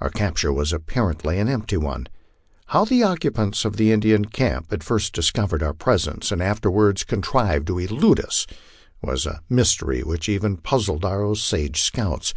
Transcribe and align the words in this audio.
Our 0.00 0.08
capture 0.08 0.50
was 0.50 0.72
apparently 0.72 1.38
an 1.38 1.46
empty 1.46 1.76
one. 1.76 2.06
How 2.68 2.86
the 2.86 3.02
occupants 3.02 3.66
of 3.66 3.76
the 3.76 3.92
Indian 3.92 4.24
camp 4.24 4.70
had 4.70 4.82
first 4.82 5.12
discovered 5.12 5.62
our 5.62 5.74
presence 5.74 6.32
and 6.32 6.42
afterwards 6.42 7.04
contrived 7.04 7.66
to 7.66 7.78
elude 7.78 8.18
us 8.20 8.46
was 9.02 9.26
a 9.26 9.42
mystery 9.50 10.00
which 10.02 10.26
even 10.26 10.56
puzzled 10.56 11.04
our 11.04 11.22
Osage 11.22 11.82
scouts. 11.82 12.32